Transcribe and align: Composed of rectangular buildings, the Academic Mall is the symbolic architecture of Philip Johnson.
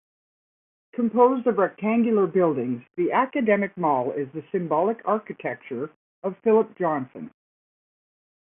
Composed 0.93 1.45
of 1.45 1.59
rectangular 1.59 2.25
buildings, 2.25 2.81
the 2.95 3.11
Academic 3.11 3.77
Mall 3.77 4.11
is 4.13 4.27
the 4.31 4.43
symbolic 4.51 4.99
architecture 5.05 5.91
of 6.23 6.35
Philip 6.39 6.75
Johnson. 6.75 7.29